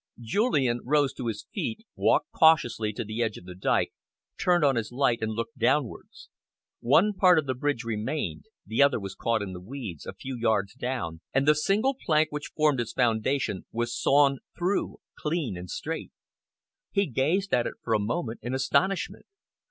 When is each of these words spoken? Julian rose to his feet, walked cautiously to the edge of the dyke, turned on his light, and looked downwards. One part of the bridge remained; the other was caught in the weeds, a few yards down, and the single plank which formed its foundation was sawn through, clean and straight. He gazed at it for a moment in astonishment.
Julian 0.19 0.79
rose 0.83 1.13
to 1.13 1.27
his 1.27 1.45
feet, 1.53 1.85
walked 1.95 2.31
cautiously 2.31 2.91
to 2.93 3.03
the 3.05 3.21
edge 3.21 3.37
of 3.37 3.45
the 3.45 3.53
dyke, 3.53 3.93
turned 4.39 4.65
on 4.65 4.75
his 4.75 4.91
light, 4.91 5.19
and 5.21 5.31
looked 5.33 5.59
downwards. 5.59 6.27
One 6.79 7.13
part 7.13 7.37
of 7.37 7.45
the 7.45 7.53
bridge 7.53 7.83
remained; 7.83 8.45
the 8.65 8.81
other 8.81 8.99
was 8.99 9.13
caught 9.13 9.43
in 9.43 9.53
the 9.53 9.61
weeds, 9.61 10.07
a 10.07 10.13
few 10.15 10.35
yards 10.35 10.73
down, 10.73 11.21
and 11.35 11.47
the 11.47 11.53
single 11.53 11.93
plank 12.03 12.31
which 12.31 12.49
formed 12.55 12.79
its 12.79 12.93
foundation 12.93 13.67
was 13.71 13.95
sawn 13.95 14.39
through, 14.57 14.97
clean 15.19 15.55
and 15.55 15.69
straight. 15.69 16.11
He 16.91 17.05
gazed 17.05 17.53
at 17.53 17.67
it 17.67 17.75
for 17.83 17.93
a 17.93 17.99
moment 17.99 18.39
in 18.41 18.55
astonishment. 18.55 19.27